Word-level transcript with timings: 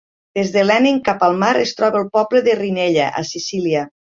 Des 0.37 0.47
de 0.55 0.63
Leni 0.69 0.93
cap 1.09 1.25
al 1.27 1.37
mar 1.45 1.51
es 1.65 1.75
troba 1.81 2.01
el 2.01 2.09
poble 2.17 2.45
de 2.49 2.59
Rinella, 2.63 3.07
a 3.21 3.25
Sicília. 3.35 3.89